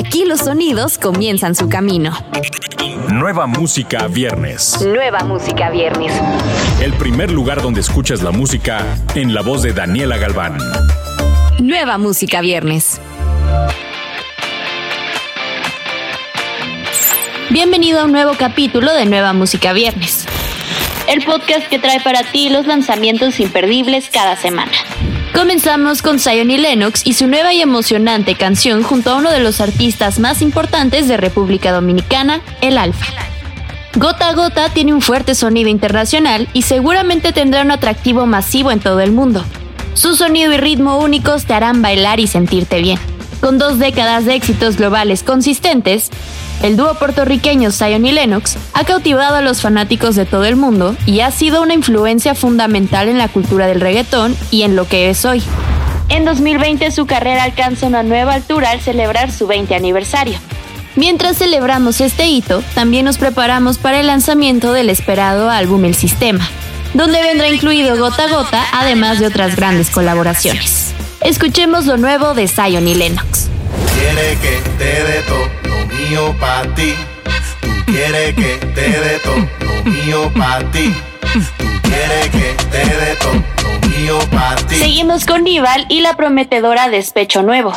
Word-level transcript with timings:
Aquí 0.00 0.24
los 0.24 0.40
sonidos 0.40 0.96
comienzan 0.96 1.54
su 1.54 1.68
camino. 1.68 2.16
Nueva 3.12 3.46
música 3.46 4.08
viernes. 4.08 4.80
Nueva 4.82 5.18
música 5.24 5.68
viernes. 5.68 6.10
El 6.80 6.94
primer 6.94 7.30
lugar 7.30 7.60
donde 7.60 7.82
escuchas 7.82 8.22
la 8.22 8.30
música 8.30 8.96
en 9.14 9.34
la 9.34 9.42
voz 9.42 9.62
de 9.62 9.74
Daniela 9.74 10.16
Galván. 10.16 10.56
Nueva 11.58 11.98
música 11.98 12.40
viernes. 12.40 12.98
Bienvenido 17.50 18.00
a 18.00 18.04
un 18.06 18.12
nuevo 18.12 18.32
capítulo 18.38 18.94
de 18.94 19.04
Nueva 19.04 19.34
Música 19.34 19.74
Viernes. 19.74 20.24
El 21.08 21.22
podcast 21.26 21.68
que 21.68 21.78
trae 21.78 22.00
para 22.00 22.22
ti 22.22 22.48
los 22.48 22.66
lanzamientos 22.66 23.38
imperdibles 23.38 24.08
cada 24.10 24.36
semana. 24.36 24.72
Comenzamos 25.34 26.02
con 26.02 26.18
Zion 26.18 26.50
y 26.50 26.58
Lennox 26.58 27.02
y 27.06 27.14
su 27.14 27.26
nueva 27.26 27.52
y 27.52 27.60
emocionante 27.60 28.34
canción 28.34 28.82
junto 28.82 29.10
a 29.10 29.16
uno 29.16 29.30
de 29.30 29.40
los 29.40 29.60
artistas 29.60 30.18
más 30.18 30.42
importantes 30.42 31.06
de 31.08 31.16
República 31.16 31.72
Dominicana, 31.72 32.40
el 32.60 32.76
Alfa. 32.76 33.06
Gota 33.94 34.28
a 34.28 34.34
Gota 34.34 34.68
tiene 34.70 34.92
un 34.92 35.00
fuerte 35.00 35.34
sonido 35.34 35.68
internacional 35.68 36.48
y 36.52 36.62
seguramente 36.62 37.32
tendrá 37.32 37.62
un 37.62 37.70
atractivo 37.70 38.26
masivo 38.26 38.70
en 38.70 38.80
todo 38.80 39.00
el 39.00 39.12
mundo. 39.12 39.44
Su 39.94 40.14
sonido 40.14 40.52
y 40.52 40.56
ritmo 40.56 40.98
únicos 40.98 41.44
te 41.44 41.54
harán 41.54 41.80
bailar 41.82 42.20
y 42.20 42.26
sentirte 42.26 42.80
bien. 42.80 42.98
Con 43.40 43.58
dos 43.58 43.78
décadas 43.78 44.26
de 44.26 44.34
éxitos 44.34 44.76
globales 44.76 45.22
consistentes, 45.22 46.10
el 46.62 46.76
dúo 46.76 46.94
puertorriqueño 46.94 47.72
Zion 47.72 48.04
y 48.04 48.12
Lennox 48.12 48.58
ha 48.74 48.84
cautivado 48.84 49.36
a 49.36 49.40
los 49.40 49.62
fanáticos 49.62 50.14
de 50.14 50.26
todo 50.26 50.44
el 50.44 50.56
mundo 50.56 50.94
y 51.06 51.20
ha 51.20 51.30
sido 51.30 51.62
una 51.62 51.72
influencia 51.72 52.34
fundamental 52.34 53.08
en 53.08 53.16
la 53.16 53.28
cultura 53.28 53.66
del 53.66 53.80
reggaetón 53.80 54.36
y 54.50 54.62
en 54.62 54.76
lo 54.76 54.86
que 54.86 55.08
es 55.08 55.24
hoy. 55.24 55.42
En 56.10 56.26
2020 56.26 56.90
su 56.90 57.06
carrera 57.06 57.44
alcanza 57.44 57.86
una 57.86 58.02
nueva 58.02 58.34
altura 58.34 58.70
al 58.70 58.80
celebrar 58.80 59.32
su 59.32 59.46
20 59.46 59.74
aniversario. 59.74 60.38
Mientras 60.96 61.38
celebramos 61.38 62.00
este 62.00 62.26
hito, 62.26 62.62
también 62.74 63.06
nos 63.06 63.16
preparamos 63.16 63.78
para 63.78 64.00
el 64.00 64.08
lanzamiento 64.08 64.72
del 64.72 64.90
esperado 64.90 65.48
álbum 65.48 65.84
El 65.86 65.94
Sistema, 65.94 66.46
donde 66.92 67.22
vendrá 67.22 67.48
incluido 67.48 67.96
Gota 67.96 68.24
a 68.24 68.28
Gota, 68.28 68.64
además 68.72 69.18
de 69.18 69.28
otras 69.28 69.56
grandes 69.56 69.88
colaboraciones. 69.88 70.89
Escuchemos 71.22 71.84
lo 71.84 71.98
nuevo 71.98 72.32
de 72.32 72.48
Zion 72.48 72.88
y 72.88 72.94
Lennox. 72.94 73.48
Quiere 73.92 74.38
que 74.38 74.58
te 74.78 74.84
dé 74.84 75.22
todo 75.28 75.46
lo 75.64 75.86
mío 75.94 76.36
para 76.40 76.74
ti. 76.74 76.94
Tú 77.60 77.68
quieres 77.84 78.34
que 78.34 78.56
te 78.74 78.80
dé 78.80 79.20
todo 79.22 79.36
lo 79.36 79.90
mío 79.90 80.32
para 80.36 80.70
ti. 80.70 80.94
Tú 81.58 81.66
quieres 81.82 82.30
que 82.30 82.56
te 82.70 82.78
dé 82.78 83.16
todo 83.20 83.34
lo 83.34 83.88
mío 83.88 84.18
para 84.30 84.56
ti. 84.66 84.76
Seguimos 84.76 85.26
con 85.26 85.44
Nival 85.44 85.84
y 85.90 86.00
la 86.00 86.16
prometedora 86.16 86.88
Despecho 86.88 87.42
Nuevo. 87.42 87.74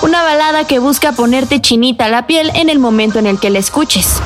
Una 0.00 0.22
balada 0.22 0.64
que 0.66 0.78
busca 0.78 1.12
ponerte 1.12 1.60
chinita 1.60 2.08
la 2.08 2.26
piel 2.26 2.50
en 2.54 2.70
el 2.70 2.78
momento 2.78 3.18
en 3.18 3.26
el 3.26 3.38
que 3.38 3.50
la 3.50 3.58
escuches. 3.58 4.22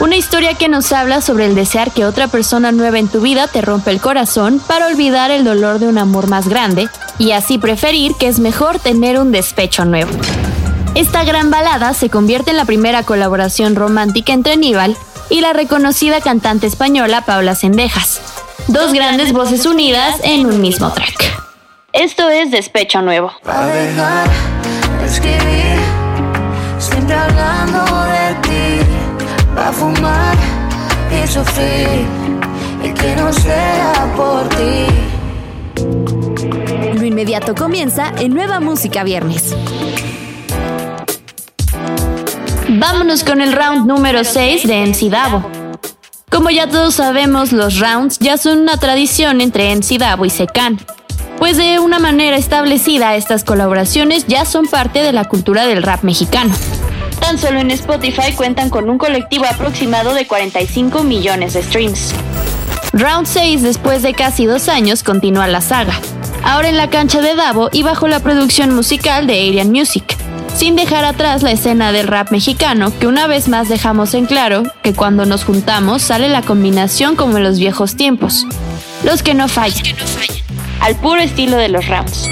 Una 0.00 0.16
historia 0.16 0.54
que 0.54 0.68
nos 0.68 0.92
habla 0.92 1.20
sobre 1.20 1.46
el 1.46 1.54
desear 1.54 1.92
que 1.92 2.04
otra 2.04 2.26
persona 2.26 2.72
nueva 2.72 2.98
en 2.98 3.08
tu 3.08 3.20
vida 3.20 3.46
te 3.46 3.62
rompa 3.62 3.92
el 3.92 4.00
corazón 4.00 4.60
para 4.66 4.88
olvidar 4.88 5.30
el 5.30 5.44
dolor 5.44 5.78
de 5.78 5.86
un 5.86 5.96
amor 5.96 6.28
más 6.28 6.48
grande 6.48 6.88
y 7.18 7.32
así 7.32 7.58
preferir 7.58 8.14
que 8.14 8.28
es 8.28 8.38
mejor 8.38 8.78
tener 8.78 9.18
un 9.18 9.32
despecho 9.32 9.84
nuevo. 9.84 10.10
Esta 10.94 11.24
gran 11.24 11.50
balada 11.50 11.92
se 11.94 12.08
convierte 12.08 12.50
en 12.50 12.56
la 12.56 12.64
primera 12.64 13.02
colaboración 13.02 13.74
romántica 13.74 14.32
entre 14.32 14.54
Aníbal 14.54 14.96
y 15.28 15.40
la 15.40 15.52
reconocida 15.52 16.20
cantante 16.20 16.66
española 16.66 17.22
Paula 17.26 17.54
Sendejas. 17.54 18.20
Dos 18.68 18.92
grandes 18.92 19.32
voces 19.32 19.66
unidas 19.66 20.16
en 20.22 20.46
un 20.46 20.60
mismo 20.60 20.90
track. 20.90 21.36
Esto 21.92 22.28
es 22.30 22.50
Despecho 22.50 23.02
Nuevo. 23.02 23.32
y 32.84 32.92
que 32.92 33.16
no 33.16 33.32
sea 33.32 33.65
inmediato 37.16 37.54
comienza 37.54 38.12
en 38.18 38.34
Nueva 38.34 38.60
Música 38.60 39.02
Viernes. 39.02 39.56
Vámonos 42.68 43.24
con 43.24 43.40
el 43.40 43.54
round 43.54 43.86
número 43.86 44.22
6 44.22 44.66
de 44.66 44.86
MC 44.86 45.08
Davo. 45.08 45.50
Como 46.30 46.50
ya 46.50 46.68
todos 46.68 46.96
sabemos, 46.96 47.52
los 47.52 47.80
rounds 47.80 48.18
ya 48.18 48.36
son 48.36 48.58
una 48.58 48.76
tradición 48.76 49.40
entre 49.40 49.74
MC 49.74 49.96
Davo 49.96 50.26
y 50.26 50.30
Secan. 50.30 50.78
Pues 51.38 51.56
de 51.56 51.78
una 51.78 51.98
manera 51.98 52.36
establecida, 52.36 53.16
estas 53.16 53.44
colaboraciones 53.44 54.26
ya 54.26 54.44
son 54.44 54.66
parte 54.66 55.02
de 55.02 55.14
la 55.14 55.24
cultura 55.24 55.64
del 55.64 55.82
rap 55.82 56.02
mexicano. 56.02 56.54
Tan 57.18 57.38
solo 57.38 57.60
en 57.60 57.70
Spotify 57.70 58.34
cuentan 58.36 58.68
con 58.68 58.90
un 58.90 58.98
colectivo 58.98 59.46
aproximado 59.46 60.12
de 60.12 60.26
45 60.26 61.02
millones 61.02 61.54
de 61.54 61.62
streams. 61.62 62.12
Round 62.92 63.26
6, 63.26 63.62
después 63.62 64.02
de 64.02 64.12
casi 64.12 64.44
dos 64.44 64.68
años, 64.68 65.02
continúa 65.02 65.46
la 65.46 65.62
saga. 65.62 65.98
Ahora 66.46 66.68
en 66.68 66.76
la 66.76 66.90
cancha 66.90 67.20
de 67.20 67.34
Davo 67.34 67.70
y 67.72 67.82
bajo 67.82 68.06
la 68.06 68.20
producción 68.20 68.72
musical 68.72 69.26
de 69.26 69.48
Arian 69.48 69.72
Music. 69.72 70.16
Sin 70.54 70.76
dejar 70.76 71.04
atrás 71.04 71.42
la 71.42 71.50
escena 71.50 71.90
del 71.90 72.06
rap 72.06 72.30
mexicano, 72.30 72.96
que 73.00 73.08
una 73.08 73.26
vez 73.26 73.48
más 73.48 73.68
dejamos 73.68 74.14
en 74.14 74.26
claro 74.26 74.62
que 74.84 74.94
cuando 74.94 75.26
nos 75.26 75.44
juntamos 75.44 76.02
sale 76.02 76.28
la 76.28 76.42
combinación 76.42 77.16
como 77.16 77.36
en 77.36 77.42
los 77.42 77.58
viejos 77.58 77.96
tiempos. 77.96 78.46
Los 79.02 79.24
que 79.24 79.34
no 79.34 79.48
fallan. 79.48 79.96
Al 80.80 80.94
puro 80.94 81.20
estilo 81.20 81.56
de 81.56 81.68
los 81.68 81.88
rounds. 81.88 82.28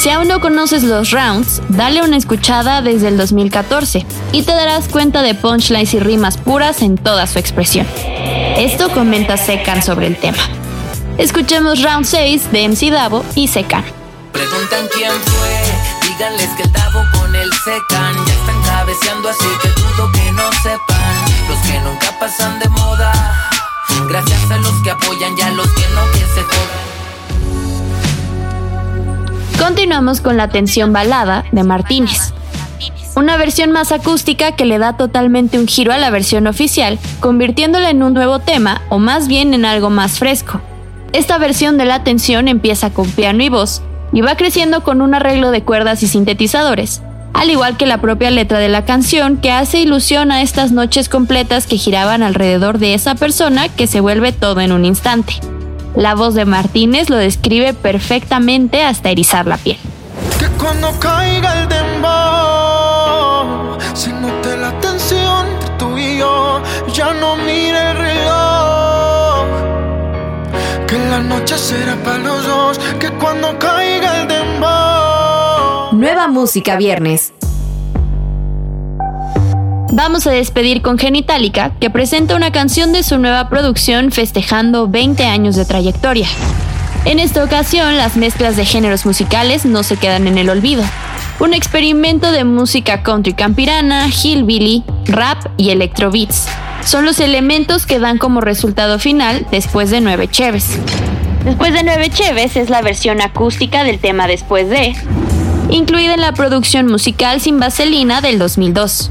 Si 0.00 0.08
aún 0.08 0.28
no 0.28 0.40
conoces 0.40 0.82
los 0.82 1.10
rounds, 1.10 1.60
dale 1.68 2.02
una 2.02 2.16
escuchada 2.16 2.80
desde 2.80 3.08
el 3.08 3.18
2014 3.18 4.06
y 4.32 4.42
te 4.42 4.52
darás 4.52 4.88
cuenta 4.88 5.20
de 5.20 5.34
punchlines 5.34 5.92
y 5.92 5.98
rimas 5.98 6.38
puras 6.38 6.80
en 6.80 6.96
toda 6.96 7.26
su 7.26 7.38
expresión. 7.38 7.86
Esto 8.56 8.88
comenta 8.88 9.36
Secan 9.36 9.82
sobre 9.82 10.06
el 10.06 10.16
tema. 10.16 10.42
Escuchemos 11.18 11.80
Round 11.80 12.04
6 12.04 12.50
de 12.50 12.68
MC 12.68 12.90
Davo 12.90 13.24
y 13.36 13.46
Secan. 13.46 13.84
Preguntan 14.32 14.86
quién 14.92 15.12
fue, 15.12 16.08
díganles 16.08 16.48
que 16.56 16.64
el 16.64 16.72
Davo 16.72 17.04
con 17.12 17.36
el 17.36 17.52
secan 17.52 18.16
ya 18.26 18.34
están 18.34 18.62
cabeceando, 18.64 19.28
así 19.28 19.46
que 19.62 19.68
dudo 19.68 20.10
que 20.10 20.32
no 20.32 20.50
sepan. 20.64 21.14
Los 21.48 21.58
que 21.58 21.78
nunca 21.80 22.18
pasan 22.18 22.58
de 22.58 22.68
moda, 22.68 23.12
gracias 24.08 24.50
a 24.50 24.56
los 24.58 24.72
que 24.82 24.90
apoyan 24.90 25.38
y 25.38 25.42
a 25.42 25.50
los 25.52 25.68
que 25.68 25.82
no 25.94 26.10
que 26.12 26.18
se 26.18 26.42
jodan. 26.42 26.84
Continuamos 29.60 30.20
con 30.20 30.36
la 30.36 30.48
tensión 30.48 30.92
balada 30.92 31.44
de 31.52 31.62
Martínez. 31.62 32.34
Una 33.14 33.36
versión 33.36 33.70
más 33.70 33.92
acústica 33.92 34.56
que 34.56 34.64
le 34.64 34.78
da 34.78 34.96
totalmente 34.96 35.60
un 35.60 35.68
giro 35.68 35.92
a 35.92 35.98
la 35.98 36.10
versión 36.10 36.48
oficial, 36.48 36.98
convirtiéndola 37.20 37.90
en 37.90 38.02
un 38.02 38.14
nuevo 38.14 38.40
tema 38.40 38.82
o 38.88 38.98
más 38.98 39.28
bien 39.28 39.54
en 39.54 39.64
algo 39.64 39.90
más 39.90 40.18
fresco. 40.18 40.60
Esta 41.14 41.38
versión 41.38 41.78
de 41.78 41.84
la 41.84 42.02
tensión 42.02 42.48
empieza 42.48 42.90
con 42.90 43.08
piano 43.08 43.40
y 43.44 43.48
voz 43.48 43.82
y 44.12 44.20
va 44.20 44.36
creciendo 44.36 44.82
con 44.82 45.00
un 45.00 45.14
arreglo 45.14 45.52
de 45.52 45.62
cuerdas 45.62 46.02
y 46.02 46.08
sintetizadores, 46.08 47.02
al 47.32 47.50
igual 47.50 47.76
que 47.76 47.86
la 47.86 48.00
propia 48.00 48.32
letra 48.32 48.58
de 48.58 48.68
la 48.68 48.84
canción 48.84 49.36
que 49.36 49.52
hace 49.52 49.78
ilusión 49.78 50.32
a 50.32 50.42
estas 50.42 50.72
noches 50.72 51.08
completas 51.08 51.68
que 51.68 51.78
giraban 51.78 52.24
alrededor 52.24 52.78
de 52.78 52.94
esa 52.94 53.14
persona 53.14 53.68
que 53.68 53.86
se 53.86 54.00
vuelve 54.00 54.32
todo 54.32 54.60
en 54.60 54.72
un 54.72 54.84
instante. 54.84 55.34
La 55.94 56.16
voz 56.16 56.34
de 56.34 56.46
Martínez 56.46 57.08
lo 57.10 57.16
describe 57.16 57.74
perfectamente 57.74 58.82
hasta 58.82 59.10
erizar 59.10 59.46
la 59.46 59.58
piel. 59.58 59.78
Noche 71.28 71.56
será 71.58 71.96
para 72.04 72.18
los 72.18 72.46
dos 72.46 72.78
Que 72.98 73.10
cuando 73.10 73.58
caiga 73.58 74.22
el 74.22 74.28
dembow 74.28 75.92
Nueva 75.92 76.28
Música 76.28 76.76
Viernes. 76.76 77.32
Vamos 79.92 80.26
a 80.26 80.32
despedir 80.32 80.82
con 80.82 80.98
Genitalica, 80.98 81.70
que 81.78 81.88
presenta 81.88 82.34
una 82.34 82.50
canción 82.50 82.92
de 82.92 83.04
su 83.04 83.16
nueva 83.16 83.48
producción 83.48 84.10
festejando 84.10 84.88
20 84.88 85.24
años 85.24 85.54
de 85.54 85.64
trayectoria. 85.64 86.26
En 87.04 87.20
esta 87.20 87.44
ocasión, 87.44 87.96
las 87.96 88.16
mezclas 88.16 88.56
de 88.56 88.64
géneros 88.64 89.06
musicales 89.06 89.64
no 89.64 89.84
se 89.84 89.96
quedan 89.96 90.26
en 90.26 90.36
el 90.36 90.50
olvido. 90.50 90.82
Un 91.38 91.54
experimento 91.54 92.32
de 92.32 92.42
música 92.42 93.04
country 93.04 93.34
campirana, 93.34 94.08
hillbilly, 94.08 94.82
rap 95.06 95.46
y 95.56 95.70
electrobeats. 95.70 96.48
Son 96.84 97.04
los 97.04 97.20
elementos 97.20 97.86
que 97.86 98.00
dan 98.00 98.18
como 98.18 98.40
resultado 98.40 98.98
final 98.98 99.46
después 99.52 99.90
de 99.90 100.00
nueve 100.00 100.26
cheves. 100.28 100.78
Después 101.44 101.74
de 101.74 101.82
nueve 101.82 102.08
cheves 102.08 102.56
es 102.56 102.70
la 102.70 102.80
versión 102.80 103.20
acústica 103.20 103.84
del 103.84 103.98
tema 103.98 104.26
Después 104.26 104.70
de, 104.70 104.94
incluida 105.68 106.14
en 106.14 106.22
la 106.22 106.32
producción 106.32 106.86
musical 106.86 107.38
Sin 107.38 107.60
Vaselina 107.60 108.22
del 108.22 108.38
2002. 108.38 109.10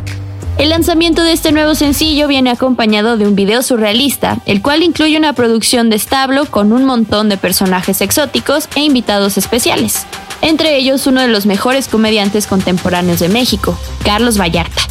El 0.58 0.70
lanzamiento 0.70 1.24
de 1.24 1.32
este 1.32 1.52
nuevo 1.52 1.76
sencillo 1.76 2.28
viene 2.28 2.50
acompañado 2.50 3.18
de 3.18 3.28
un 3.28 3.36
video 3.36 3.62
surrealista, 3.62 4.40
el 4.48 4.64
cual 4.64 4.82
incluye 4.82 5.16
una 5.16 5.34
producción 5.34 5.92
de 5.92 5.96
establo 5.96 6.46
con 6.46 6.74
un 6.74 6.86
montón 6.86 7.30
de 7.30 7.38
personajes 7.38 8.02
exóticos 8.02 8.68
e 8.76 8.82
invitados 8.82 9.38
especiales. 9.38 10.06
entre 10.42 10.76
ellos 10.76 11.08
uno 11.08 11.22
de 11.22 11.30
los 11.30 11.46
mejores 11.46 11.88
comediantes 11.88 12.48
contemporáneos 12.48 13.20
de 13.22 13.30
México, 13.30 13.80
Carlos 14.04 14.38
Vallarta. 14.38 14.82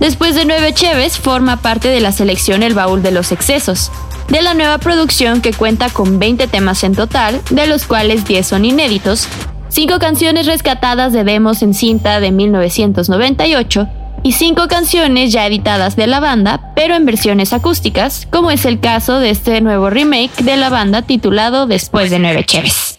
Después 0.00 0.34
de 0.34 0.44
Nueve 0.46 0.74
Cheves, 0.74 1.16
forma 1.16 1.58
parte 1.58 1.88
de 1.88 2.00
la 2.00 2.10
selección 2.10 2.64
El 2.64 2.74
Baúl 2.74 3.02
de 3.02 3.12
los 3.12 3.30
Excesos, 3.30 3.92
de 4.28 4.42
la 4.42 4.54
nueva 4.54 4.78
producción 4.78 5.40
que 5.40 5.52
cuenta 5.52 5.90
con 5.90 6.18
20 6.18 6.46
temas 6.48 6.84
en 6.84 6.94
total, 6.94 7.40
de 7.50 7.66
los 7.66 7.84
cuales 7.86 8.24
10 8.24 8.46
son 8.46 8.64
inéditos, 8.64 9.28
5 9.68 9.98
canciones 9.98 10.46
rescatadas 10.46 11.12
de 11.12 11.24
demos 11.24 11.62
en 11.62 11.74
cinta 11.74 12.20
de 12.20 12.32
1998 12.32 13.88
y 14.22 14.32
5 14.32 14.68
canciones 14.68 15.32
ya 15.32 15.46
editadas 15.46 15.96
de 15.96 16.06
la 16.06 16.20
banda, 16.20 16.72
pero 16.74 16.94
en 16.94 17.06
versiones 17.06 17.52
acústicas, 17.52 18.26
como 18.30 18.50
es 18.50 18.64
el 18.64 18.80
caso 18.80 19.18
de 19.18 19.30
este 19.30 19.60
nuevo 19.60 19.90
remake 19.90 20.34
de 20.42 20.56
la 20.56 20.68
banda 20.68 21.02
titulado 21.02 21.66
Después 21.66 22.10
de 22.10 22.18
Nueve 22.18 22.44
Cheves. 22.44 22.98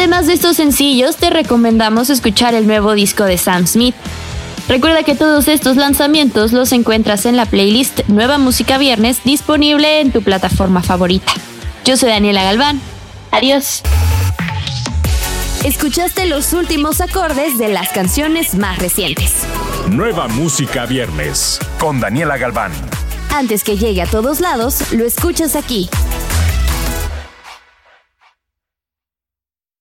Además 0.00 0.26
de 0.26 0.32
estos 0.32 0.56
sencillos, 0.56 1.16
te 1.16 1.28
recomendamos 1.28 2.08
escuchar 2.08 2.54
el 2.54 2.66
nuevo 2.66 2.94
disco 2.94 3.24
de 3.24 3.36
Sam 3.36 3.66
Smith. 3.66 3.94
Recuerda 4.66 5.02
que 5.02 5.14
todos 5.14 5.46
estos 5.46 5.76
lanzamientos 5.76 6.52
los 6.52 6.72
encuentras 6.72 7.26
en 7.26 7.36
la 7.36 7.44
playlist 7.44 8.08
Nueva 8.08 8.38
Música 8.38 8.78
Viernes 8.78 9.22
disponible 9.24 10.00
en 10.00 10.10
tu 10.10 10.22
plataforma 10.22 10.82
favorita. 10.82 11.34
Yo 11.84 11.98
soy 11.98 12.08
Daniela 12.08 12.42
Galván. 12.44 12.80
Adiós. 13.30 13.82
Escuchaste 15.64 16.24
los 16.24 16.54
últimos 16.54 17.02
acordes 17.02 17.58
de 17.58 17.68
las 17.68 17.90
canciones 17.90 18.54
más 18.54 18.78
recientes. 18.78 19.34
Nueva 19.90 20.28
Música 20.28 20.86
Viernes 20.86 21.58
con 21.78 22.00
Daniela 22.00 22.38
Galván. 22.38 22.72
Antes 23.34 23.62
que 23.62 23.76
llegue 23.76 24.00
a 24.00 24.06
todos 24.06 24.40
lados, 24.40 24.92
lo 24.92 25.04
escuchas 25.04 25.56
aquí. 25.56 25.90